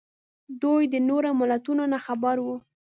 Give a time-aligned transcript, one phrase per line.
[0.61, 2.55] دوی د نورو ملتونو نه خبر وو